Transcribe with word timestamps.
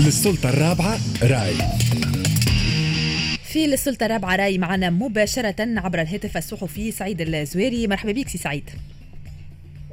للسلطة 0.00 0.48
الرابعة 0.48 0.98
راي. 1.22 1.54
في 3.44 3.66
للسلطة 3.66 4.06
الرابعة 4.06 4.36
راي 4.36 4.58
معنا 4.58 4.90
مباشرة 4.90 5.54
عبر 5.58 6.00
الهاتف 6.00 6.36
الصحفي 6.36 6.90
سعيد 6.92 7.20
الزويري. 7.20 7.86
مرحبا 7.86 8.12
بك 8.12 8.28
سي 8.28 8.38
سعيد. 8.38 8.70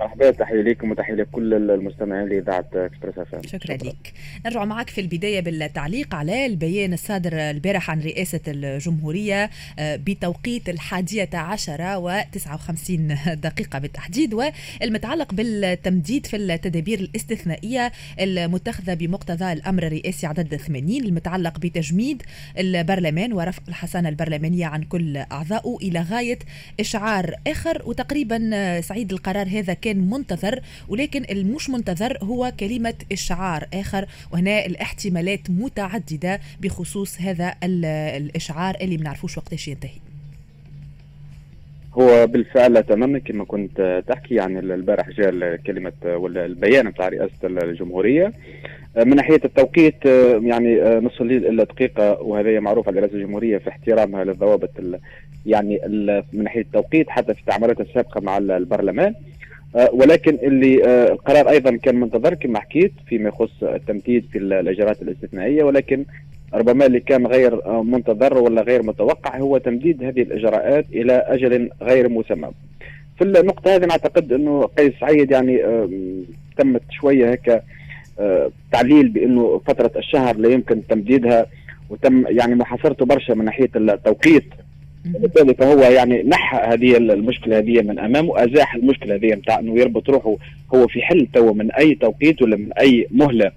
مرحبا 0.03 0.31
تحية 0.31 0.61
لكم 0.61 0.91
وتحية 0.91 1.13
لكل 1.13 1.53
المستمعين 1.53 2.29
لإذاعة 2.29 2.65
Express 2.75 3.17
FM 3.17 3.45
شكرا 3.45 3.75
لك. 3.75 4.13
نرجع 4.45 4.65
معك 4.65 4.89
في 4.89 5.01
البداية 5.01 5.39
بالتعليق 5.39 6.15
على 6.15 6.45
البيان 6.45 6.93
الصادر 6.93 7.33
البارح 7.33 7.91
عن 7.91 8.01
رئاسة 8.01 8.39
الجمهورية 8.47 9.49
آه، 9.79 9.95
بتوقيت 9.95 10.69
الحادية 10.69 11.29
عشرة 11.33 11.97
وتسعة 11.97 12.55
وخمسين 12.55 13.17
دقيقة 13.33 13.79
بالتحديد 13.79 14.33
والمتعلق 14.33 15.33
بالتمديد 15.33 16.25
في 16.25 16.35
التدابير 16.35 16.99
الاستثنائية 16.99 17.91
المتخذة 18.19 18.93
بمقتضى 18.93 19.53
الأمر 19.53 19.83
الرئاسي 19.87 20.27
عدد 20.27 20.55
80 20.55 20.89
المتعلق 21.05 21.59
بتجميد 21.59 22.23
البرلمان 22.59 23.33
ورفع 23.33 23.61
الحصانة 23.67 24.09
البرلمانية 24.09 24.65
عن 24.65 24.83
كل 24.83 25.17
أعضائه 25.17 25.77
إلى 25.81 26.01
غاية 26.01 26.39
إشعار 26.79 27.35
آخر 27.47 27.81
وتقريبا 27.85 28.49
آه، 28.53 28.81
سعيد 28.81 29.13
القرار 29.13 29.47
هذا 29.47 29.73
كان 29.73 29.92
منتظر 29.93 30.59
ولكن 30.89 31.23
المش 31.31 31.69
منتظر 31.69 32.17
هو 32.23 32.51
كلمة 32.59 32.93
إشعار 33.11 33.67
آخر 33.73 34.05
وهنا 34.33 34.65
الاحتمالات 34.65 35.49
متعددة 35.49 36.39
بخصوص 36.61 37.21
هذا 37.21 37.55
الإشعار 37.63 38.75
اللي 38.81 38.97
بنعرفوش 38.97 39.37
وقتاش 39.37 39.67
ينتهي. 39.67 40.03
هو 41.93 42.27
بالفعل 42.27 42.83
تماما 42.83 43.19
كما 43.19 43.45
كنت 43.45 44.03
تحكي 44.07 44.35
يعني 44.35 44.59
البارح 44.59 45.09
جاء 45.09 45.55
كلمة 45.55 45.93
ولا 46.05 46.45
البيان 46.45 46.89
بتاع 46.89 47.07
رئاسة 47.09 47.31
الجمهورية. 47.43 48.33
من 48.97 49.15
ناحية 49.15 49.41
التوقيت 49.45 50.05
يعني 50.45 50.81
نصف 50.81 51.21
الليل 51.21 51.45
إلا 51.45 51.63
دقيقة 51.63 52.21
وهذا 52.21 52.59
معروف 52.59 52.87
على 52.87 52.99
رئاسة 52.99 53.15
الجمهورية 53.15 53.57
في 53.57 53.69
احترامها 53.69 54.23
للضوابط 54.23 54.69
يعني 55.45 55.79
من 56.33 56.43
ناحية 56.43 56.61
التوقيت 56.61 57.09
حتى 57.09 57.33
في 57.33 57.39
التعاملات 57.39 57.81
السابقة 57.81 58.21
مع 58.21 58.37
البرلمان. 58.37 59.15
ولكن 59.75 60.37
اللي 60.43 60.85
آه، 60.85 61.11
القرار 61.11 61.49
أيضا 61.49 61.75
كان 61.75 61.95
منتظر 61.99 62.33
كما 62.33 62.59
حكيت 62.59 62.93
فيما 63.07 63.29
يخص 63.29 63.63
التمديد 63.63 64.25
في 64.31 64.37
الإجراءات 64.37 65.01
الاستثنائية 65.01 65.63
ولكن 65.63 66.05
ربما 66.53 66.85
اللي 66.85 66.99
كان 66.99 67.27
غير 67.27 67.65
آه، 67.65 67.83
منتظر 67.83 68.37
ولا 68.37 68.61
غير 68.61 68.83
متوقع 68.83 69.37
هو 69.37 69.57
تمديد 69.57 70.03
هذه 70.03 70.21
الإجراءات 70.21 70.85
إلى 70.93 71.13
أجل 71.13 71.69
غير 71.81 72.09
مسمى. 72.09 72.51
في 73.17 73.23
النقطة 73.23 73.75
هذه 73.75 73.85
نعتقد 73.85 74.33
أنه 74.33 74.61
قيس 74.61 74.93
سعيد 75.01 75.31
يعني 75.31 75.61
تمت 76.57 76.81
شوية 76.91 77.29
هيك 77.29 77.61
تعليل 78.71 79.07
بأنه 79.07 79.61
فترة 79.67 79.91
الشهر 79.95 80.37
لا 80.37 80.49
يمكن 80.49 80.87
تمديدها 80.87 81.45
وتم 81.89 82.25
يعني 82.27 82.55
محاصرته 82.55 83.05
برشا 83.05 83.33
من 83.33 83.45
ناحية 83.45 83.69
التوقيت 83.75 84.45
وبالتالي 85.15 85.53
فهو 85.53 85.79
يعني 85.79 86.23
نحى 86.23 86.57
هذه 86.57 86.97
المشكلة 86.97 87.57
هذه 87.57 87.81
من 87.81 87.99
أمامه 87.99 88.43
أزاح 88.43 88.75
المشكلة 88.75 89.15
هذه 89.15 89.27
نتاع 89.27 89.59
إنه 89.59 89.79
يربط 89.79 90.09
روحه 90.09 90.35
هو 90.75 90.87
في 90.87 91.01
حل 91.01 91.27
تو 91.33 91.53
من 91.53 91.71
أي 91.71 91.95
توقيت 91.95 92.41
ولا 92.41 92.57
من 92.57 92.73
أي 92.73 93.07
مهلة 93.11 93.51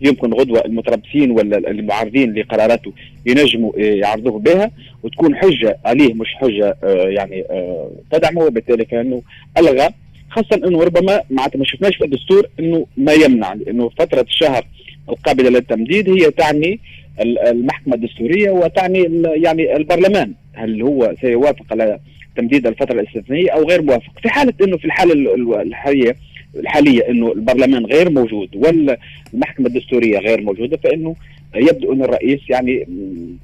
يمكن 0.00 0.32
غدوة 0.32 0.64
المتربصين 0.64 1.30
ولا 1.30 1.58
المعارضين 1.58 2.34
لقراراته 2.34 2.92
ينجموا 3.26 3.72
يعرضوه 3.76 4.38
بها 4.38 4.70
وتكون 5.02 5.36
حجة 5.36 5.78
عليه 5.84 6.14
مش 6.14 6.34
حجة 6.34 6.76
آه، 6.84 7.08
يعني 7.08 7.44
آه، 7.50 7.90
تدعمه. 8.10 8.42
وبالتالي 8.42 8.84
فانه 8.84 9.22
ألغى 9.58 9.88
خاصة 10.30 10.56
إنه 10.56 10.82
ربما 10.82 11.22
معناتها 11.30 11.58
ما 11.58 11.64
شفناش 11.64 11.96
في 11.96 12.04
الدستور 12.04 12.46
إنه 12.60 12.86
ما 12.96 13.12
يمنع 13.12 13.54
لأنه 13.54 13.88
فترة 13.88 14.20
الشهر 14.20 14.66
القابلة 15.08 15.50
للتمديد 15.50 16.10
هي 16.10 16.30
تعني 16.30 16.80
المحكمة 17.20 17.94
الدستورية 17.94 18.50
وتعني 18.50 19.22
يعني 19.36 19.76
البرلمان 19.76 20.32
هل 20.54 20.82
هو 20.82 21.14
سيوافق 21.20 21.64
على 21.70 21.98
تمديد 22.36 22.66
الفترة 22.66 23.00
الاستثنائية 23.00 23.50
أو 23.50 23.62
غير 23.64 23.82
موافق؟ 23.82 24.20
في 24.22 24.28
حالة 24.28 24.52
إنه 24.62 24.76
في 24.76 24.84
الحالة 24.84 25.34
الحاليه 25.62 26.16
الحالية 26.56 27.08
إنه 27.08 27.32
البرلمان 27.32 27.86
غير 27.86 28.10
موجود 28.10 28.48
والمحكمة 28.56 29.66
الدستورية 29.66 30.18
غير 30.18 30.40
موجودة 30.40 30.76
فإنه 30.76 31.16
يبدو 31.54 31.92
إن 31.92 32.02
الرئيس 32.02 32.40
يعني 32.50 32.86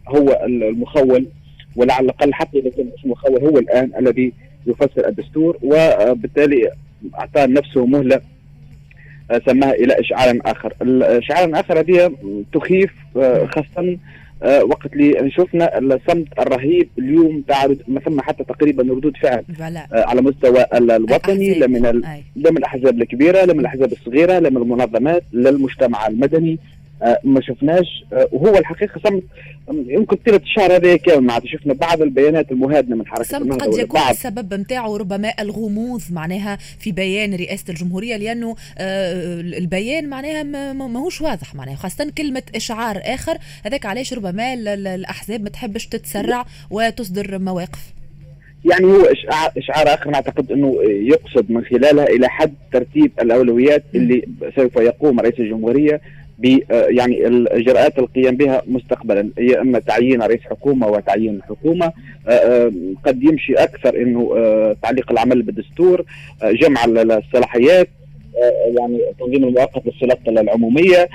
هو 0.08 0.40
المخول 0.46 1.26
ولعل 1.76 2.04
الأقل 2.04 2.34
حتى 2.34 2.58
إذا 2.58 2.70
كان 2.70 2.88
المخول 3.04 3.44
هو 3.44 3.58
الآن 3.58 3.90
الذي 3.98 4.32
يفسر 4.66 5.08
الدستور 5.08 5.58
وبالتالي 5.62 6.70
اعطى 7.14 7.46
نفسه 7.46 7.86
مهلة 7.86 8.20
سماها 9.46 9.72
إلى 9.72 10.00
اشعار 10.00 10.38
آخر، 10.44 10.72
الاشعار 10.82 11.60
آخر 11.60 11.80
هذه 11.80 12.12
تخيف 12.52 12.92
آه، 13.16 13.46
خاصة 13.46 13.98
آه، 14.42 14.64
وقت 14.64 14.92
اللي 14.92 15.30
شفنا 15.30 15.78
الصمت 15.78 16.26
الرهيب 16.38 16.88
اليوم 16.98 17.42
تاع 17.48 17.66
ما 17.88 18.00
ثم 18.00 18.20
حتى 18.20 18.44
تقريبا 18.44 18.82
ردود 18.82 19.16
فعل 19.16 19.44
آه، 19.92 20.04
على 20.06 20.22
مستوى 20.22 20.66
الوطني 20.72 21.54
لا 21.54 21.66
من 21.66 21.82
لا 22.36 22.50
من 22.50 22.56
الأحزاب 22.56 23.02
الكبيرة 23.02 23.44
لا 23.44 23.52
من 23.52 23.60
الأحزاب 23.60 23.92
الصغيرة 23.92 24.38
لا 24.38 24.50
من 24.50 24.56
المنظمات 24.56 25.22
لا 25.32 25.50
المجتمع 25.50 26.06
المدني. 26.06 26.52
آه، 26.52 26.81
ما 27.24 27.40
شفناش. 27.40 28.04
آه، 28.12 28.28
وهو 28.32 28.58
الحقيقة 28.58 29.00
صمت 29.04 29.22
يمكن 29.70 30.16
طيله 30.16 30.36
الشهر 30.36 30.76
هذا 30.76 30.96
كامل. 30.96 31.26
معناتها 31.26 31.48
شفنا 31.48 31.74
بعض 31.74 32.02
البيانات 32.02 32.52
المهادنة 32.52 32.96
من 32.96 33.06
حركة 33.06 33.22
صمت 33.22 33.62
قد 33.62 33.78
يكون 33.78 34.00
السبب 34.10 34.54
نتاعو 34.54 34.96
ربما 34.96 35.32
الغموض 35.40 36.02
معناها 36.10 36.58
في 36.78 36.92
بيان 36.92 37.34
رئاسة 37.34 37.64
الجمهورية 37.68 38.16
لأنه 38.16 38.56
آه، 38.78 39.40
البيان 39.40 40.08
معناها 40.08 40.42
ماهوش 40.72 41.20
واضح 41.20 41.54
معناها 41.54 41.76
خاصة 41.76 42.12
كلمة 42.18 42.42
إشعار 42.54 43.00
آخر. 43.04 43.38
هذاك 43.64 43.86
علاش 43.86 44.12
ربما 44.14 44.54
الأحزاب 44.94 45.42
ما 45.42 45.48
تحبش 45.48 45.86
تتسرع 45.86 46.44
وتصدر 46.70 47.38
مواقف. 47.38 47.92
يعني 48.64 48.84
هو 48.84 49.04
اشعار 49.56 49.94
آخر 49.94 50.10
نعتقد 50.10 50.52
إنه 50.52 50.76
يقصد 50.82 51.50
من 51.50 51.64
خلالها 51.64 52.04
إلى 52.04 52.28
حد 52.28 52.54
ترتيب 52.72 53.12
الأولويات 53.22 53.84
اللي 53.94 54.28
سوف 54.56 54.76
يقوم 54.76 55.20
رئيس 55.20 55.40
الجمهورية 55.40 55.94
آه، 55.94 56.00
يعني 56.70 57.26
الاجراءات 57.26 57.98
القيام 57.98 58.36
بها 58.36 58.62
مستقبلا. 58.66 59.30
هي 59.38 59.60
أما 59.60 59.78
تعيين 59.78 60.22
رئيس 60.22 60.40
حكومة 60.50 60.88
وتعيين 60.88 61.40
حكومة 61.42 61.92
آه، 62.28 62.30
آه، 62.30 62.72
قد 63.04 63.22
يمشي 63.22 63.54
أكثر 63.54 63.96
إنه 63.96 64.32
تعليق 64.82 65.12
العمل 65.12 65.42
بالدستور 65.42 66.04
جمع 66.44 66.84
الصلاحيات 66.84 67.88
يعني 68.78 69.00
تنظيم 69.18 69.44
المؤقت 69.44 69.82
للسلطة 69.86 70.28
العمومية 70.28 71.08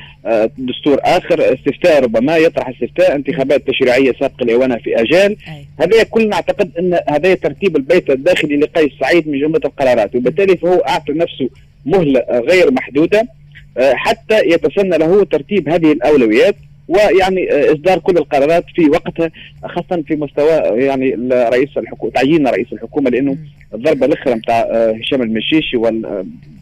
دستور 0.58 1.00
آخر 1.04 1.54
استفتاء 1.54 2.04
ربما 2.04 2.38
يطرح 2.38 2.70
استفتاء 2.70 3.16
انتخابات 3.16 3.68
تشريعية 3.68 4.14
سابقة 4.20 4.46
لاوانها 4.46 4.78
في 4.78 5.02
آجال. 5.02 5.38
هذا 5.80 6.04
كل 6.04 6.30
نعتقد 6.30 6.72
أن 6.80 7.00
هذا 7.10 7.34
ترتيب 7.34 7.76
البيت 7.76 8.10
الداخلي 8.10 8.58
لقيس 8.58 8.92
سعيد 9.00 9.28
من 9.28 9.40
جملة 9.40 9.62
القرارات 9.66 10.16
وبالتالي 10.16 10.58
فهو 10.58 10.74
أعطى 10.74 11.14
نفسه 11.14 11.50
مهلة 11.86 12.24
غير 12.30 12.72
محدودة. 12.72 13.20
آه، 13.20 13.37
حتى 13.80 14.40
يتسنى 14.46 14.98
له 14.98 15.24
ترتيب 15.24 15.70
هذه 15.70 15.92
الأولويات 15.92 16.56
ويعني 16.88 17.52
آه، 17.52 17.74
إصدار 17.74 18.00
كل 18.00 18.18
القرارات 18.18 18.66
في 18.76 18.90
وقتها 18.90 19.32
خاصة 19.66 20.04
في 20.08 20.16
مستوى 20.16 20.52
يعني 20.84 21.16
رئيس 21.32 21.78
الحكومة 21.78 22.12
تعيين 22.12 22.48
رئيس 22.48 22.68
الحكومة 22.74 23.10
لأنه 23.10 23.38
الضربة 23.74 24.06
الأخرى 24.06 24.34
نتاع 24.34 24.60
آه، 24.60 24.92
هشام 24.92 25.22
المشيشي 25.22 25.78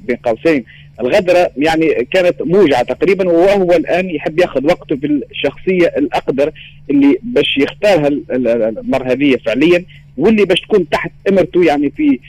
بين 0.06 0.16
قوسين 0.24 0.64
الغدرة 1.00 1.52
يعني 1.58 2.08
كانت 2.12 2.42
موجعة 2.42 2.84
تقريبا 2.84 3.30
وهو 3.30 3.72
الآن 3.72 4.09
يحب 4.09 4.40
يأخذ 4.40 4.66
وقته 4.66 4.96
في 4.96 5.22
الشخصيه 5.31 5.88
الأقدر 5.98 6.52
اللي 6.90 7.18
باش 7.24 7.58
يختارها 7.58 8.08
المره 8.08 9.12
هذه 9.12 9.38
فعليا 9.46 9.86
واللي 10.18 10.46
باش 10.46 10.62
تكون 10.62 10.90
تحت 10.90 11.12
إمرته 11.30 11.64
يعني 11.64 11.90
في 11.90 12.20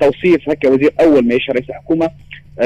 توصيف 0.00 0.48
هكا 0.48 0.68
وزير 0.68 0.92
أول 1.00 1.26
ما 1.28 1.34
يشرع 1.34 1.54
رئيس 1.54 1.70
الحكومة. 1.70 2.04
آه، 2.06 2.10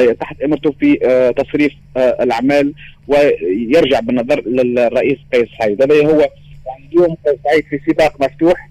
تحت 0.03 0.43
أمرته 0.43 0.71
في 0.81 0.99
آه، 1.05 1.31
تصريف 1.31 1.72
آه، 1.97 2.16
الأعمال 2.21 2.72
ويرجع 3.09 4.01
بالنظر 4.01 4.42
للرئيس 4.47 5.19
قيس 5.33 5.48
سعيد. 5.59 5.83
هذا 5.83 5.95
هو 5.95 6.21
يعني 6.66 6.89
اليوم 6.92 7.16
قيس 7.27 7.36
سعيد 7.45 7.65
في 7.65 7.80
سباق 7.91 8.22
مفتوح 8.22 8.71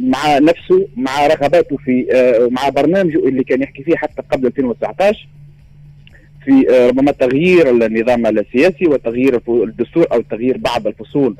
مع 0.00 0.38
نفسه 0.38 0.88
مع 0.96 1.26
رغباته 1.26 1.76
في 1.76 2.06
مع 2.50 2.68
برنامجه 2.68 3.28
اللي 3.28 3.44
كان 3.44 3.62
يحكي 3.62 3.82
فيه 3.82 3.96
حتى 3.96 4.22
قبل 4.30 4.46
2019 4.46 5.28
في 6.44 6.66
ربما 6.88 7.12
تغيير 7.12 7.70
النظام 7.70 8.26
السياسي 8.26 8.86
وتغيير 8.86 9.40
الدستور 9.48 10.06
أو 10.12 10.20
تغيير 10.20 10.58
بعض 10.58 10.86
الفصول 10.86 11.36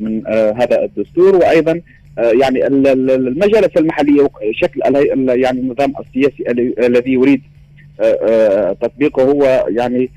من 0.00 0.26
هذا 0.26 0.84
الدستور. 0.84 1.36
وأيضا 1.36 1.80
يعني 2.18 2.66
المجالس 2.66 3.76
المحلية 3.76 4.28
شكل 4.52 4.80
يعني 5.28 5.60
النظام 5.60 5.92
السياسي 6.00 6.44
الذي 6.78 7.12
يريد 7.12 7.42
تطبيقه 8.80 9.22
هو 9.22 9.66
يعني 9.68 10.10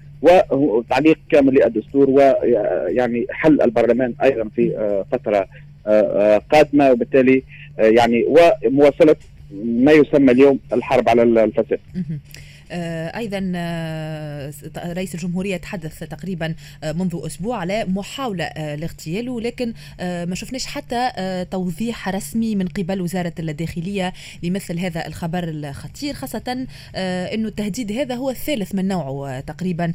وتعليق 0.52 1.20
كامل 1.30 1.54
للدستور 1.54 2.10
ويعني 2.10 3.26
حل 3.30 3.62
البرلمان 3.62 4.14
أيضا 4.24 4.50
في 4.56 4.78
آه، 4.78 5.06
فترة 5.12 5.38
آه، 5.38 5.46
آه، 5.88 6.42
قادمة 6.52 6.92
وبالتالي 6.92 7.44
يعني 7.78 8.26
ومواصله 8.28 9.16
ما 9.64 9.92
يسمى 9.92 10.31
اليوم 10.31 10.60
الحرب 10.74 11.10
على 11.10 11.24
الفساد. 11.24 11.80
أيضا 12.71 13.39
رئيس 14.77 15.16
الجمهورية 15.16 15.57
تحدث 15.57 16.00
تقريبا 16.00 16.56
منذ 16.83 17.21
أسبوع 17.25 17.57
على 17.57 17.86
محاولة 17.86 18.75
لاغتياله 18.75 19.42
لكن 19.42 19.74
ما 20.00 20.36
شفناش 20.36 20.66
حتى 20.66 21.12
توضيح 21.51 22.10
رسمي 22.10 22.56
من 22.56 22.68
قبل 22.68 23.01
وزارة 23.01 23.33
الداخلية 23.39 24.13
لمثل 24.44 24.80
هذا 24.80 25.07
الخبر 25.07 25.44
الخطير 25.44 26.13
خاصة 26.13 26.68
إنه 27.33 27.48
التهديد 27.48 27.92
هذا 27.92 28.16
هو 28.16 28.30
الثالث 28.30 28.75
من 28.75 28.88
نوعه 28.88 29.39
تقريبا. 29.39 29.94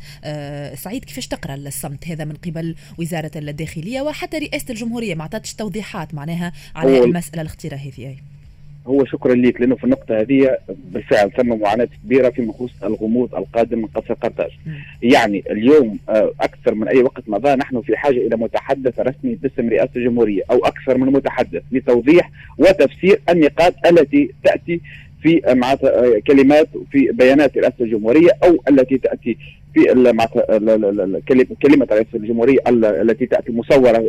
سعيد 0.74 1.04
كيفاش 1.04 1.26
تقرأ 1.26 1.54
الصمت 1.54 2.08
هذا 2.08 2.24
من 2.24 2.34
قبل 2.34 2.74
وزارة 2.98 3.30
الداخلية؟ 3.36 4.00
وحتى 4.00 4.38
رئاسة 4.38 4.66
الجمهورية 4.70 5.14
ما 5.14 5.22
أعطتش 5.22 5.54
توضيحات 5.54 6.14
معناها 6.14 6.52
على 6.74 7.04
المسألة 7.04 7.42
الخطيره 7.42 7.76
هذه 7.76 8.33
هو 8.86 9.04
شكرا 9.04 9.34
لك 9.34 9.60
لأنه 9.60 9.76
في 9.76 9.84
النقطة 9.84 10.20
هذه 10.20 10.58
بالفعل 10.68 11.30
ثم 11.32 11.60
معاناة 11.60 11.88
كبيرة 12.04 12.30
فيما 12.30 12.54
يخص 12.54 12.82
الغموض 12.82 13.34
القادم 13.34 13.78
من 13.78 13.86
قصر 13.86 14.14
قرطاج. 14.14 14.50
يعني 15.02 15.44
اليوم 15.50 15.98
آه، 16.08 16.32
أكثر 16.40 16.74
من 16.74 16.88
أي 16.88 17.02
وقت 17.02 17.22
مضى 17.26 17.54
نحن 17.54 17.80
في 17.80 17.96
حاجة 17.96 18.26
إلى 18.26 18.36
متحدث 18.36 19.00
رسمي 19.00 19.34
باسم 19.34 19.68
رئاسة 19.68 19.90
الجمهورية 19.96 20.42
أو 20.50 20.66
أكثر 20.66 20.98
من 20.98 21.06
متحدث 21.12 21.62
لتوضيح 21.72 22.30
وتفسير 22.58 23.20
النقاط 23.30 23.74
التي 23.86 24.30
تأتي 24.44 24.80
في 25.24 26.22
كلمات 26.26 26.68
في 26.92 27.10
بيانات 27.12 27.58
رئاسة 27.58 27.74
الجمهورية 27.80 28.30
أو 28.44 28.58
التي 28.68 28.98
تأتي 28.98 29.36
في 29.74 29.84
كلمة 31.62 31.86
رئيس 31.92 32.06
الجمهورية 32.14 32.58
التي 32.68 33.26
تأتي 33.26 33.52
مصورة 33.52 34.04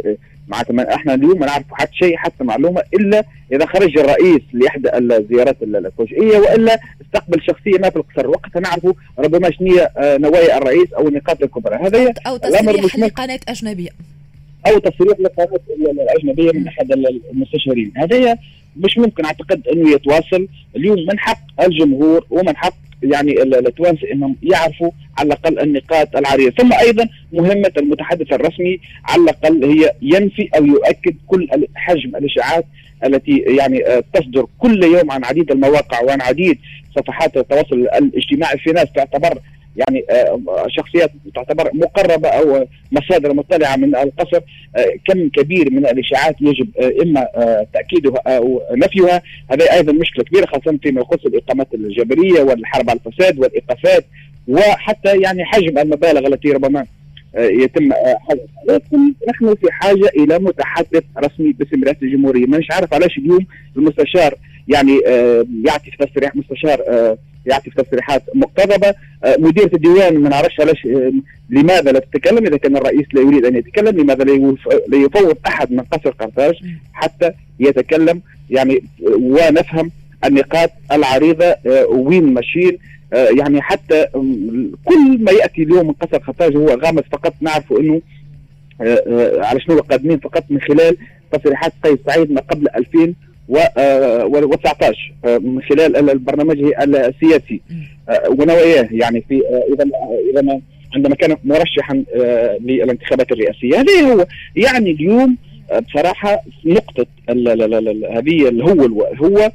معناتها 0.47 0.95
إحنا 0.95 1.13
اليوم 1.13 1.39
ما 1.39 1.45
نعرف 1.45 1.65
حتى 1.71 1.91
شيء 1.94 2.17
حتى 2.17 2.44
معلومة 2.44 2.81
إلا 2.94 3.23
إذا 3.51 3.65
خرج 3.65 3.97
الرئيس 3.97 4.41
لإحدى 4.53 4.97
الزيارات 4.97 5.57
الفجئيه 5.63 6.38
وإلا 6.38 6.79
استقبل 7.01 7.41
شخصية 7.41 7.79
ما 7.79 7.89
في 7.89 7.95
القصر. 7.95 8.27
وقتها 8.27 8.59
نعرف 8.59 8.85
ربما 9.19 9.51
شنو 9.51 9.77
آه، 9.77 10.17
نوايا 10.17 10.57
الرئيس 10.57 10.94
أو 10.94 11.07
النقاط 11.07 11.44
الكبرى. 11.44 11.75
هذا 11.75 12.13
أو 12.27 12.38
تصريح 12.38 12.95
لقناة 12.95 13.39
أجنبية. 13.50 13.89
أو 14.67 14.77
تصريح 14.79 15.19
لقناة 15.19 15.50
الأجنبية 15.79 16.51
من 16.51 16.67
أحد 16.67 16.91
المستشارين. 17.31 17.94
هذا 17.95 18.38
مش 18.75 18.98
ممكن 18.98 19.25
أعتقد 19.25 19.68
إنه 19.68 19.89
يتواصل. 19.92 20.48
اليوم 20.75 21.00
من 21.00 21.19
حق 21.19 21.63
الجمهور 21.63 22.25
ومن 22.30 22.57
حق 22.57 22.74
يعني 23.04 23.42
التوانسة 23.44 24.12
إنهم 24.12 24.36
يعرفوا 24.44 24.92
على 25.18 25.27
الأقل 25.27 25.60
النقاط 25.60 26.18
العريضة، 26.18 26.51
ثم 26.57 26.74
أيضا 26.74 27.07
مهمة 27.33 27.72
المتحدث 27.77 28.33
الرسمي 28.33 28.80
على 29.06 29.22
الأقل 29.22 29.66
هي 29.66 29.92
ينفي 30.01 30.50
أو 30.57 30.66
يؤكد 30.66 31.16
كل 31.27 31.48
حجم 31.75 32.16
الإشاعات 32.16 32.66
التي 33.06 33.38
يعني 33.38 33.88
آه، 33.88 34.04
تصدر 34.13 34.48
كل 34.60 34.83
يوم 34.83 35.12
عن 35.12 35.25
عديد 35.25 35.51
المواقع 35.51 36.01
وعن 36.04 36.22
عديد 36.22 36.57
صفحات 36.95 37.38
التواصل 37.38 37.75
الاجتماعي 37.75 38.57
في 38.57 38.72
ناس 38.72 38.88
تعتبر 38.95 39.39
يعني 39.75 40.06
آه، 40.10 40.66
شخصيات 40.68 41.12
تعتبر 41.36 41.69
مقربة 41.74 42.30
أو 42.30 42.68
مصادر 42.92 43.33
مطلعة 43.33 43.75
من 43.75 43.95
القصر 43.95 44.39
آه، 44.75 44.94
كم 45.07 45.30
كبير 45.30 45.72
من 45.72 45.86
الإشاعات 45.86 46.36
يجب 46.42 46.68
آه، 46.80 47.04
إما 47.04 47.27
تأكيدها 47.74 48.22
أو 48.27 48.62
نفيها. 48.72 49.22
هذا 49.51 49.74
أيضا 49.74 49.94
مشكلة 49.94 50.24
كبيرة 50.24 50.45
خاصة 50.45 50.77
فيما 50.83 51.01
يخص 51.01 51.25
الإقامات 51.25 51.68
الجبرية 51.74 52.42
والحرب 52.42 52.89
على 52.89 53.00
الفساد 53.06 53.39
والإيقافات 53.39 54.06
وحتى 54.48 55.18
يعني 55.18 55.45
حجم 55.45 55.77
المبالغ 55.77 56.27
التي 56.27 56.51
ربما 56.51 56.86
يتم 57.38 57.89
لكن 58.69 59.13
نحن 59.30 59.56
في 59.56 59.72
حاجة 59.72 60.10
إلى 60.18 60.39
متحدث 60.39 61.04
رسمي 61.18 61.51
باسم 61.51 61.83
رئاسة 61.83 61.98
الجمهورية، 62.01 62.45
مانيش 62.45 62.72
عارف 62.72 62.94
علاش 62.94 63.18
اليوم 63.18 63.45
المستشار 63.77 64.36
يعني 64.68 65.00
يعطي 65.66 65.92
في 65.92 65.98
تصريح 66.06 66.36
مستشار 66.36 66.80
يعطي 67.45 67.69
تصريحات 67.69 68.24
مقتضبة. 68.36 68.94
آه، 69.24 69.36
مديرة 69.39 69.69
الديوان 69.74 70.18
ما 70.18 70.30
نعرفش 70.30 70.59
علاش 70.59 70.86
آه، 70.86 71.12
لماذا 71.50 71.92
لا 71.92 72.00
تتكلم؟ 72.00 72.45
إذا 72.45 72.57
كان 72.57 72.77
الرئيس 72.77 73.06
لا 73.13 73.21
يريد 73.21 73.45
أن 73.45 73.56
يتكلم 73.56 74.01
لماذا 74.01 74.24
لا 74.88 74.97
يفوض 74.97 75.38
أحد 75.47 75.71
من 75.71 75.80
قصر 75.80 76.09
قرطاج 76.09 76.56
حتى 76.94 77.31
يتكلم؟ 77.59 78.21
يعني 78.50 78.83
ونفهم 79.01 79.92
النقاط 80.25 80.71
العريضة 80.92 81.45
آه، 81.45 81.86
وين 81.86 82.33
ماشيين 82.33 82.77
يعني 83.13 83.62
حتى 83.62 84.06
كل 84.86 85.18
ما 85.19 85.31
يأتي 85.31 85.63
اليوم 85.63 85.88
من 85.88 85.94
قصر 85.94 86.18
قرطاج 86.18 86.56
هو 86.57 86.68
غامض 86.68 87.03
فقط. 87.12 87.33
نعرف 87.41 87.71
إنه 87.71 88.01
على 89.38 89.59
شنو 89.59 89.80
قادمين 89.80 90.19
فقط 90.19 90.44
من 90.50 90.62
خلال 90.62 90.98
تصريحات 91.31 91.74
قيس 91.83 92.00
سعيد 92.06 92.31
ما 92.31 92.41
قبل 92.41 92.68
2000 92.75 93.13
و19 93.50 94.95
آه، 95.25 95.38
من 95.38 95.62
خلال 95.62 96.09
البرنامج 96.09 96.74
السياسي. 96.81 97.62
آه، 98.09 98.30
ونواياه 98.30 98.88
يعني 98.92 99.21
في 99.30 99.36
آه، 99.36 99.74
إذا 99.74 99.86
إذا 100.33 100.59
عندما 100.95 101.15
كان 101.15 101.38
مرشحا 101.44 102.03
للانتخابات 102.59 103.31
الرئاسية. 103.31 103.80
هذا 103.80 104.13
هو 104.13 104.25
يعني 104.56 104.92
اليوم 104.92 105.38
بصراحة 105.88 106.42
نقطة 106.65 107.06
هذه 107.30 108.50
الهو 108.50 109.07
هو 109.24 109.51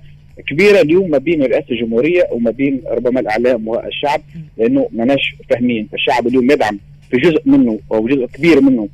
كبيرة 0.46 0.80
اليوم 0.80 1.10
ما 1.10 1.18
بين 1.18 1.42
رئاسة 1.42 1.66
الجمهورية 1.70 2.22
وما 2.32 2.50
بين 2.50 2.80
ربما 2.90 3.20
الإعلام 3.20 3.68
والشعب 3.68 4.20
لأنه 4.58 4.88
ماناش 4.92 5.34
فاهمين. 5.50 5.88
فالشعب 5.92 6.26
اليوم 6.26 6.50
يدعم 6.50 6.78
في 7.10 7.16
جزء 7.16 7.42
منه 7.46 7.78
أو 7.92 8.06
جزء 8.06 8.26
كبير 8.26 8.60
منه 8.60 8.88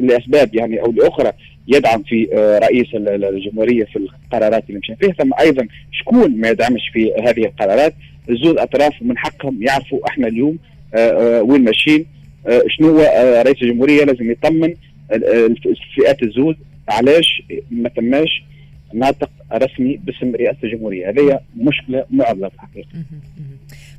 لأسباب 0.00 0.54
يعني 0.54 0.80
أو 0.80 0.92
لأخرى. 0.92 1.32
يدعم 1.68 2.02
في 2.02 2.28
آه، 2.34 2.58
رئيس 2.58 2.86
الجمهورية 2.94 3.84
في 3.84 3.96
القرارات 3.96 4.64
اللي 4.68 4.78
مشى 4.78 4.96
فيها. 4.96 5.12
ثم 5.12 5.30
أيضا 5.40 5.68
شكون 5.92 6.40
ما 6.40 6.48
يدعمش 6.48 6.80
في 6.92 7.12
هذه 7.24 7.44
القرارات؟ 7.44 7.94
الزوز 8.30 8.56
أطراف 8.58 8.94
من 9.02 9.18
حقهم 9.18 9.62
يعرفوا 9.62 10.08
إحنا 10.08 10.26
اليوم 10.28 10.58
آه، 10.94 11.38
آه، 11.38 11.42
وين 11.42 11.64
ماشيين 11.64 12.06
شنو 12.68 12.88
هو 12.88 13.00
رئيس 13.46 13.62
الجمهورية 13.62 14.04
لازم 14.04 14.30
يطمن 14.30 14.74
الفئات 15.12 16.22
الزوز 16.22 16.54
علاش 16.88 17.42
ما 17.70 17.88
تماش 17.88 18.42
ناطق 18.94 19.30
رسمي 19.52 19.96
باسم 19.96 20.34
رئاسة 20.34 20.58
الجمهورية. 20.64 21.10
هذه 21.10 21.40
مشكلة 21.56 22.04
معضله 22.10 22.48
في 22.48 22.54
الحقيقة. 22.54 22.88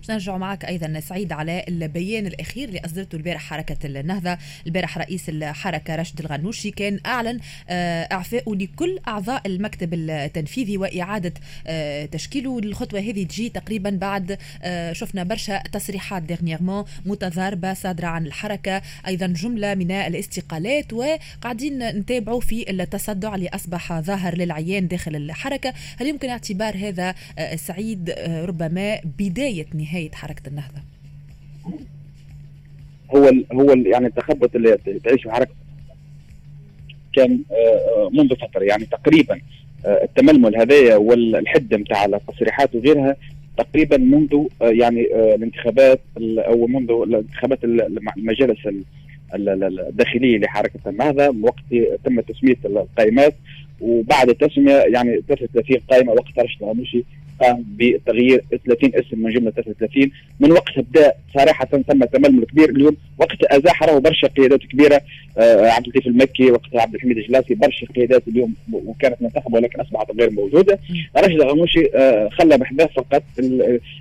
باش 0.05 0.11
نرجع 0.11 0.37
معك 0.37 0.65
أيضا 0.65 0.99
سعيد 0.99 1.31
على 1.31 1.65
البيان 1.67 2.27
الأخير 2.27 2.67
اللي 2.67 2.79
أصدرته 2.85 3.15
البارح 3.15 3.41
حركة 3.41 3.77
النهضة. 3.85 4.37
البارح 4.67 4.97
رئيس 4.97 5.29
الحركة 5.29 5.95
راشد 5.95 6.19
الغنوشي 6.19 6.71
كان 6.71 6.99
أعلن 7.05 7.39
آه، 7.69 8.03
اعفائه 8.11 8.55
لكل 8.55 8.99
أعضاء 9.07 9.41
المكتب 9.45 9.93
التنفيذي 9.93 10.77
وإعادة 10.77 11.33
آه، 11.67 12.05
تشكيله 12.05 12.59
الخطوه 12.59 12.99
هذه 12.99 13.23
تجي 13.23 13.49
تقريبا 13.49 13.89
بعد 13.89 14.37
آه، 14.63 14.93
شفنا 14.93 15.23
برشا 15.23 15.57
تصريحات 15.57 16.23
ديرنيغمون 16.23 16.85
متضاربة 17.05 17.73
صادرة 17.73 18.07
عن 18.07 18.25
الحركة. 18.25 18.81
أيضا 19.07 19.27
جملة 19.27 19.75
من 19.75 19.91
الاستقالات 19.91 20.93
وقاعدين 20.93 21.89
نتابعوا 21.89 22.41
في 22.41 22.69
التصدع 22.69 23.35
اللي 23.35 23.49
أصبح 23.49 23.99
ظاهر 23.99 24.35
للعيان 24.37 24.87
داخل 24.87 25.15
الحركة. 25.15 25.73
هل 25.99 26.07
يمكن 26.07 26.29
اعتبار 26.29 26.77
هذا 26.77 27.15
سعيد؟ 27.55 28.09
ربما 28.27 28.99
بداية 29.19 29.65
نهاية 29.73 29.94
نهاية 29.95 30.11
حركة 30.11 30.41
النهضة؟ 30.47 30.81
هو 33.15 33.31
هو 33.53 33.73
يعني 33.73 34.07
التخبط 34.07 34.55
اللي 34.55 34.77
تعيشه 35.03 35.31
حركة 35.31 35.51
كان 37.13 37.39
آه، 37.51 38.09
منذ 38.13 38.35
فترة 38.35 38.63
يعني 38.63 38.85
تقريبا 38.85 39.39
آه، 39.85 40.03
التململ 40.03 40.57
هذايا 40.57 40.95
والحده 40.95 41.77
نتاع 41.77 42.05
التصريحات 42.05 42.75
وغيرها 42.75 43.15
تقريبا 43.57 43.97
منذ 43.97 44.35
آه، 44.61 44.69
يعني 44.69 45.01
الانتخابات 45.35 45.99
أو 46.21 46.67
منذ 46.67 46.91
الانتخابات 46.91 47.59
المجالس 48.17 48.67
الداخلية 49.33 50.37
لحركة 50.37 50.79
النهضة 50.87 51.35
وقت 51.41 51.63
تم 52.05 52.21
تسمية 52.21 52.57
القائمات 52.65 53.35
وبعد 53.81 54.29
التسميه 54.29 54.73
يعني 54.73 55.21
33 55.27 55.77
قائمة 55.89 56.11
وقت 56.11 56.39
رشد 56.39 56.63
قام 57.41 57.65
بتغيير 57.67 58.43
30 58.65 58.91
اسم 58.95 59.19
من 59.23 59.33
جملة 59.33 59.51
33 59.51 60.11
من 60.39 60.51
وقتها 60.51 60.81
بدا 60.81 61.13
صراحة 61.37 61.65
تم 61.65 62.03
تململ 62.05 62.45
كبير 62.45 62.69
اليوم. 62.69 62.97
وقت 63.17 63.43
أزاح 63.43 63.83
راهو 63.83 63.99
برشا 63.99 64.27
قيادات 64.27 64.59
كبيرة. 64.59 65.01
آه 65.37 65.69
عبد 65.69 65.85
اللطيف 65.85 66.07
المكي 66.07 66.51
وقتها 66.51 66.81
عبد 66.81 66.95
الحميد 66.95 67.17
الجلاسي 67.17 67.55
برشا 67.55 67.87
قيادات 67.95 68.27
اليوم 68.27 68.53
وكانت 68.73 69.21
منتخبة 69.21 69.55
ولكن 69.55 69.81
أصبحت 69.81 70.11
غير 70.19 70.31
موجودة. 70.31 70.79
راشد 71.17 71.41
الغنوشي 71.41 71.89
آه 71.95 72.29
خلى 72.29 72.57
بحذاه 72.57 72.89
فقط 72.95 73.23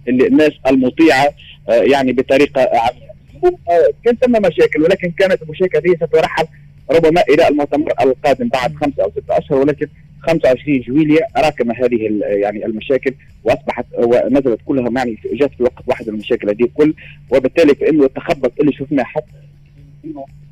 الناس 0.08 0.52
المطيعة 0.66 1.28
آه 1.68 1.72
يعني 1.82 2.12
بطريقة 2.12 2.60
عميقة. 2.60 3.14
آه، 3.44 3.88
كان 4.04 4.14
ثم 4.16 4.32
مشاكل 4.32 4.82
ولكن 4.82 5.10
كانت 5.10 5.42
المشاكل 5.42 5.78
هذه 5.78 5.96
سترحل 5.96 6.44
ربما 6.90 7.22
إلى 7.30 7.48
المؤتمر 7.48 7.92
القادم 8.02 8.48
بعد 8.48 8.74
خمسة 8.74 9.02
أو 9.02 9.10
ستة 9.10 9.38
أشهر 9.38 9.58
ولكن 9.58 9.86
25 10.26 10.80
جويليا 10.80 11.26
راكم 11.36 11.70
هذه 11.72 12.20
يعني 12.22 12.66
المشاكل 12.66 13.14
واصبحت 13.44 13.84
ونزلت 13.98 14.60
كلها 14.64 14.90
يعني 14.96 15.18
جات 15.32 15.50
في 15.56 15.62
وقت 15.62 15.82
واحد 15.86 16.08
المشاكل 16.08 16.48
هذه 16.48 16.62
الكل. 16.62 16.94
وبالتالي 17.30 17.74
فإنه 17.74 18.04
التخبط 18.04 18.52
اللي 18.60 18.72
شفناه 18.72 19.04
حتى 19.04 19.26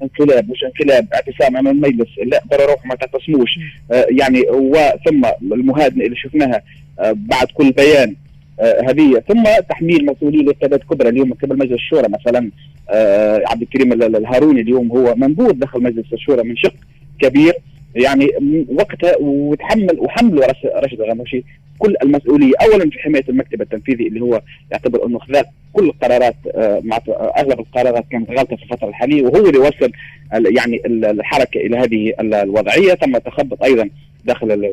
انقلاب 0.02 0.50
مش 0.50 0.64
انقلاب 0.64 1.06
اعتصام 1.14 1.56
امام 1.56 1.84
المجلس 1.84 2.08
لا 2.26 2.42
برا 2.50 2.66
روح 2.66 2.86
ما 2.86 2.94
تعتصموش 2.94 3.58
آه 3.92 4.06
يعني 4.10 4.40
وثم 4.50 5.24
المهادنه 5.52 6.04
اللي 6.04 6.16
شفناها 6.16 6.62
آه 7.00 7.12
بعد 7.16 7.46
كل 7.54 7.70
بيان 7.70 8.14
هذه. 8.88 9.22
ثم 9.28 9.42
تحميل 9.68 10.06
مسؤوليه 10.06 10.42
لقيادات 10.42 10.82
كبرى 10.84 11.08
اليوم 11.08 11.28
من 11.28 11.34
قبل 11.34 11.58
مجلس 11.58 11.72
الشورى 11.72 12.08
مثلا 12.08 12.50
عبد 13.50 13.62
الكريم 13.62 13.92
الهاروني 13.92 14.60
اليوم 14.60 14.88
هو 14.88 15.14
منبوذ 15.16 15.52
داخل 15.52 15.82
مجلس 15.82 16.12
الشورى 16.12 16.42
من 16.42 16.56
شق 16.56 16.74
كبير. 17.20 17.54
يعني 17.94 18.28
وقتها 18.68 19.16
وتحمل 19.20 20.00
وحملوا 20.00 20.44
رشد 20.76 21.00
الغنوشي 21.00 21.44
كل 21.78 21.94
المسؤولية. 22.02 22.52
اولا 22.62 22.90
في 22.90 22.98
حماية 22.98 23.24
المكتب 23.28 23.62
التنفيذي 23.62 24.06
اللي 24.08 24.20
هو 24.20 24.42
يعتبر 24.72 25.06
أنه 25.06 25.18
خذ 25.18 25.42
كل 25.72 25.84
القرارات 25.84 26.36
آه، 26.54 26.80
مع 26.84 26.98
أغلب 27.36 27.60
القرارات 27.60 28.04
كانت 28.10 28.30
غلطة 28.30 28.56
في 28.56 28.62
الفترة 28.62 28.88
الحالية 28.88 29.22
وهو 29.22 29.46
اللي 29.46 29.58
وصل 29.58 29.92
يعني 30.32 30.82
الحركة 30.86 31.60
إلى 31.60 31.76
هذه 31.76 32.12
الوضعية. 32.20 32.94
تم 32.94 33.18
تخبط 33.18 33.62
أيضا 33.64 33.90
داخل 34.24 34.70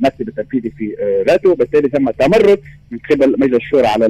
المكتب 0.00 0.28
التنفيذي 0.28 0.70
في 0.70 0.94
آه، 1.00 1.24
ذاته. 1.28 1.50
وبالتالي 1.50 1.88
تم 1.88 2.10
تمرد 2.10 2.60
من 2.90 2.98
قبل 3.10 3.40
مجلس 3.40 3.56
الشورى 3.56 3.86
على 3.86 4.06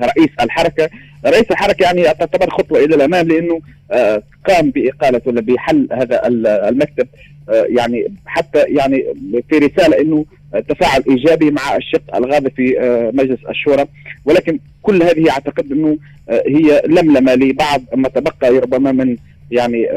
رئيس 0.00 0.30
الحركة، 0.40 0.90
رئيس 1.26 1.50
الحركة 1.50 1.82
يعني 1.82 2.02
تعتبر 2.02 2.50
خطوة 2.50 2.78
إلى 2.78 2.94
الأمام 2.94 3.28
لأنه 3.28 3.60
آه، 3.92 4.22
قام 4.48 4.70
بإقالة 4.70 5.20
ولا 5.26 5.40
بحل 5.40 5.88
هذا 5.92 6.28
المكتب. 6.68 7.08
آه، 7.48 7.66
يعني 7.68 8.14
حتى 8.26 8.58
يعني 8.68 9.04
في 9.50 9.58
رسالة 9.58 10.00
إنه 10.00 10.24
تفاعل 10.68 11.02
إيجابي 11.10 11.50
مع 11.50 11.76
الشق 11.76 12.16
الغاضب 12.16 12.52
في 12.56 12.80
آه، 12.80 13.10
مجلس 13.14 13.38
الشورى. 13.48 13.84
ولكن 14.24 14.58
كل 14.82 15.02
هذه 15.02 15.30
أعتقد 15.30 15.72
إنه 15.72 15.98
هي 16.30 16.82
لملمة 16.86 17.34
لبعض 17.34 17.82
ما 17.94 18.08
تبقى 18.08 18.58
ربما 18.58 18.92
من 18.92 19.16
يعني 19.50 19.88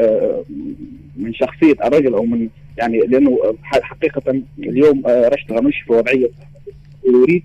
من 1.16 1.34
شخصية 1.34 1.74
الرجل 1.84 2.14
أو 2.14 2.24
من 2.24 2.48
يعني 2.78 2.98
لأنه 2.98 3.38
حقيقة 3.62 4.42
اليوم 4.58 5.02
رشد 5.06 5.52
غنوشي 5.52 5.84
في 5.84 5.92
وضعية 5.92 6.28
يريد 7.08 7.42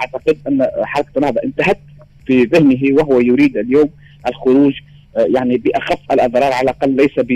أعتقد 0.00 0.36
أن 0.48 0.66
حركه 0.82 1.10
النهضه 1.16 1.40
انتهت 1.44 1.78
في 2.26 2.42
ذهنه 2.42 2.80
وهو 2.98 3.20
يريد 3.20 3.56
اليوم 3.56 3.88
الخروج 4.28 4.72
آه، 5.16 5.26
يعني 5.34 5.56
بأخف 5.56 6.12
الأضرار 6.12 6.52
على 6.52 6.62
الأقل 6.62 6.90
ليس 6.90 7.18
ب 7.18 7.30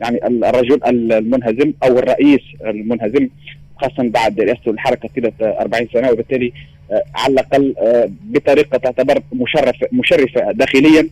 يعني 0.00 0.26
الرجل 0.26 0.80
المنهزم 0.86 1.72
أو 1.84 1.98
الرئيس 1.98 2.40
المنهزم 2.66 3.28
خاصة 3.76 4.08
بعد 4.08 4.40
رئاسة 4.40 4.70
الحركة 4.70 5.08
طيله 5.16 5.32
40 5.40 5.88
سنة 5.92 6.10
وبالتالي 6.10 6.52
آه، 6.92 7.02
على 7.14 7.32
الأقل 7.32 7.74
آه، 7.78 8.10
بطريقة 8.24 8.78
تعتبر 8.78 9.22
مشرفه 9.32 9.86
مشرفة 9.92 10.52
داخليا. 10.52 11.08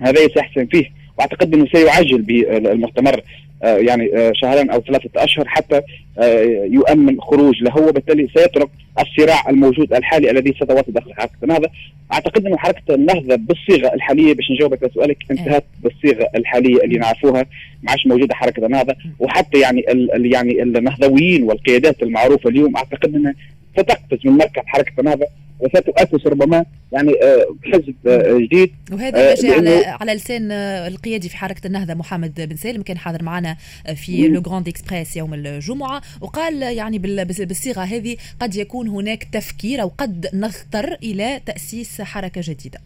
هذا 0.00 0.28
سيحسن 0.34 0.66
فيه 0.66 0.84
وأعتقد 1.18 1.54
أنه 1.54 1.66
سيعجل 1.72 2.22
بالمؤتمر 2.22 3.14
آه، 3.14 3.22
يعني 3.62 4.16
آه، 4.16 4.32
شهرين 4.34 4.70
أو 4.70 4.80
ثلاثة 4.80 5.10
أشهر 5.16 5.48
حتى 5.48 5.80
آه، 6.18 6.42
يؤمن 6.70 7.20
خروج 7.20 7.62
له. 7.62 7.78
وبالتالي 7.78 8.28
سيترك 8.36 8.68
الصراع 9.00 9.50
الموجود 9.50 9.92
الحالي 9.92 10.30
الذي 10.30 10.52
ستواصل 10.52 10.92
داخل 10.92 11.12
حركه 11.14 11.36
النهضه 11.42 11.68
أعتقد 12.12 12.46
إنه 12.46 12.56
حركة 12.56 12.94
النهضة 12.94 13.36
بالصيغة 13.36 13.94
الحالية 13.94 14.34
باش 14.34 14.50
نجاوبك 14.50 14.82
على 14.82 14.92
سؤالك 14.94 15.18
انتهت 15.30 15.64
بالصيغة 15.82 16.28
الحالية 16.36 16.84
اللي 16.84 16.98
نعرفوها. 16.98 17.46
ما 17.82 17.90
عادش 17.90 18.06
موجودة 18.06 18.34
حركة 18.34 18.66
النهضة. 18.66 18.94
وحتى 19.18 19.60
يعني 19.60 19.84
ال 19.92 20.32
يعني 20.32 20.62
النهضويين 20.62 21.42
والقيادات 21.42 22.02
المعروفة 22.02 22.50
اليوم 22.50 22.76
أعتقد 22.76 23.14
إنها 23.14 23.34
ستقفز 23.72 24.18
من 24.24 24.32
مركز 24.32 24.62
حركة 24.66 25.00
النهضه 25.00 25.26
وستؤسس 25.60 26.26
ربما 26.26 26.64
يعني 26.92 27.12
آه، 27.22 27.46
حزب 27.64 27.94
آه، 28.06 28.38
جديد. 28.38 28.72
وهذا 28.92 29.34
جاء 29.34 29.58
على 29.58 29.84
على 29.86 30.14
لسان 30.14 30.52
آه، 30.52 30.88
القيادي 30.88 31.28
في 31.28 31.36
حركة 31.36 31.66
النهضة 31.66 31.94
محمد 31.94 32.48
بن 32.48 32.56
سالم 32.56 32.82
كان 32.82 32.98
حاضر 32.98 33.22
معنا 33.22 33.56
في 33.94 34.28
Le 34.28 34.40
Grand 34.40 34.68
Express 34.68 35.16
يوم 35.16 35.34
الجمعة. 35.34 36.02
وقال 36.20 36.62
يعني 36.62 36.98
بالصيغة 36.98 37.80
هذه 37.80 38.16
قد 38.40 38.56
يكون 38.56 38.88
هناك 38.88 39.24
تفكير 39.24 39.82
أو 39.82 39.88
قد 39.98 40.26
نضطر 40.34 40.96
إلى 41.02 41.40
تأسيس 41.46 42.02
حركة 42.02 42.40
جديدة. 42.44 42.78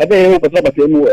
هذا 0.00 0.26
هو 0.26 0.38
بالضبط 0.38 0.78
لأنه 0.78 1.06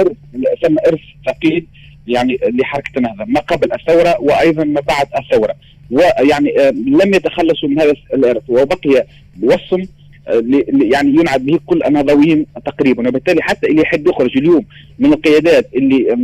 ارث 0.00 0.16
ثم 0.62 0.76
إرث 0.86 1.00
ثقيل 1.26 1.66
يعني 2.06 2.38
لحركة 2.42 2.98
النهضة 2.98 3.24
ما 3.24 3.40
قبل 3.40 3.72
الثورة 3.72 4.20
وأيضا 4.20 4.64
ما 4.64 4.80
بعد 4.80 5.06
الثورة. 5.18 5.54
ويعني 5.90 6.54
لم 6.72 7.14
يتخلصوا 7.14 7.68
من 7.68 7.80
هذا 7.80 7.94
الإرث 8.14 8.42
وبقي 8.48 9.06
وصم 9.42 9.82
آه، 10.28 10.42
يعني 10.70 11.10
ينعد 11.10 11.46
به 11.46 11.58
كل 11.66 11.82
النهضويين 11.82 12.46
تقريبا. 12.66 13.08
وبالتالي 13.08 13.42
حتى 13.42 13.66
اللي 13.66 13.82
يحب 13.82 14.06
يخرج 14.06 14.38
اليوم 14.38 14.64
من 14.98 15.12
القيادات 15.12 15.66
اللي 15.74 16.16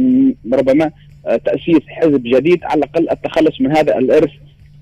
ربما 0.53 0.91
آه، 1.27 1.37
تأسيس 1.37 1.81
حزب 1.89 2.23
جديد 2.23 2.65
على 2.65 2.79
الأقل 2.79 3.11
التخلص 3.11 3.61
من 3.61 3.77
هذا 3.77 3.99
الإرث 3.99 4.31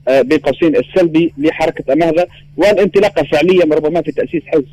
آه، 0.08 0.22
بين 0.22 0.38
قوسين 0.38 0.76
السلبي 0.76 1.32
لحركة 1.38 1.92
النهضه 1.92 2.26
والانطلاقة 2.56 3.22
فعليا 3.22 3.64
ربما 3.64 4.02
في 4.02 4.12
تأسيس 4.12 4.42
حزب. 4.46 4.66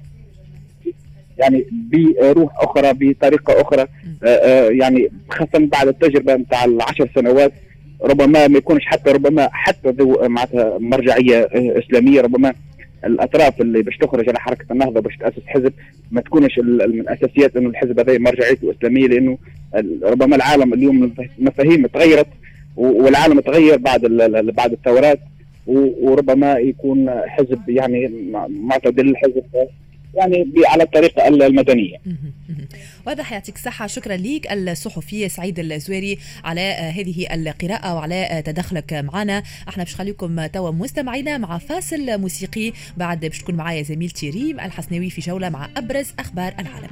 يعني 1.38 1.66
بروح 1.92 2.52
أخرى 2.64 2.94
بطريقة 2.94 3.62
أخرى 3.62 3.88
يعني 4.78 5.12
خاصة 5.30 5.66
بعد 5.66 5.88
التجربة 5.88 6.36
نتاع 6.36 6.66
العشر 6.66 7.10
سنوات 7.16 7.54
ربما 8.04 8.48
ما 8.48 8.58
يكونش 8.58 8.86
حتى 8.86 9.12
ربما 9.12 9.50
حتى 9.52 9.90
ذو 9.90 10.18
معناتها 10.22 10.78
مرجعية 10.78 11.50
إسلامية 11.54 12.22
ربما 12.22 12.54
الأطراف 13.06 13.62
اللي 13.62 13.82
باش 13.82 13.98
تخرج 13.98 14.30
على 14.30 14.40
حركة 14.40 14.66
النهضة 14.72 15.00
باش 15.00 15.18
تأسس 15.18 15.42
حزب 15.48 15.74
ما 16.12 16.22
تكونش 16.22 16.60
من 16.60 17.00
الاساسيات 17.00 17.56
إنه 17.56 17.70
الحزب 17.70 18.00
هذا 18.00 18.18
مرجعيته 18.18 18.72
إسلامية 18.72 19.08
لأنه 19.08 19.38
ربما 20.04 20.36
العالم 20.36 20.74
اليوم 20.74 21.14
المفاهيم 21.40 21.88
تغيرت 21.88 22.28
والعالم 22.76 23.40
تغير 23.40 23.78
بعد 23.78 24.02
بعد 24.58 24.72
الثورات 24.72 25.20
وربما 25.68 26.54
يكون 26.58 27.10
حزب 27.28 27.70
يعني 27.70 28.12
معتدل 28.50 29.10
الحزب 29.10 29.44
يعني 30.14 30.52
على 30.66 30.84
الطريقة 30.84 31.28
المدنية. 31.28 31.98
واضح 33.08 33.32
يعطيك 33.32 33.56
الصحة. 33.56 33.88
شكرا 33.88 34.18
لك 34.18 34.52
الصحفي 34.52 35.30
سعيد 35.30 35.60
الزويري 35.60 36.20
على 36.44 36.62
هذه 36.96 37.34
القراءة 37.34 37.96
وعلى 37.96 38.44
تدخلك 38.46 38.94
معنا. 38.94 39.44
أحنا 39.70 39.84
باش 39.84 39.94
نخليكم 39.94 40.46
توا 40.46 40.72
مستمعينا 40.72 41.38
مع 41.38 41.58
فاصل 41.58 42.20
موسيقي. 42.20 42.72
بعد 42.98 43.26
باش 43.26 43.40
تكون 43.40 43.56
معايا 43.56 43.84
زميلتي 43.84 44.30
ريم 44.30 44.60
الحسناوي 44.60 45.10
في 45.10 45.22
جولة 45.22 45.50
مع 45.50 45.70
أبرز 45.78 46.14
أخبار 46.20 46.54
العالم. 46.60 46.92